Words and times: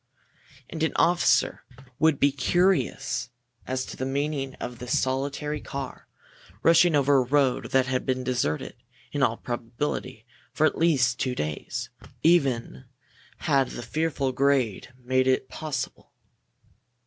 And 0.67 0.81
an 0.81 0.93
officer 0.95 1.63
would 1.99 2.19
be 2.19 2.31
curious 2.31 3.29
as 3.67 3.85
to 3.85 3.95
the 3.95 4.03
meaning 4.07 4.55
of 4.55 4.79
this 4.79 4.97
solitary 4.99 5.61
car, 5.61 6.07
rushing 6.63 6.95
over 6.95 7.17
a 7.17 7.21
road 7.27 7.65
that 7.69 7.85
had 7.85 8.03
been 8.03 8.23
deserted, 8.23 8.73
in 9.11 9.21
all 9.21 9.37
probability, 9.37 10.25
for 10.53 10.65
at 10.65 10.75
least 10.79 11.19
two 11.19 11.35
days. 11.35 11.91
No, 12.01 12.07
there 12.07 12.09
could 12.09 12.09
be 12.09 12.09
no 12.09 12.31
slowing 12.47 12.53
down, 12.53 12.63
even 12.81 12.85
had 13.37 13.67
the 13.67 13.83
fearful 13.83 14.31
grade 14.31 14.91
made 14.97 15.27
it 15.27 15.47
possible. 15.47 16.11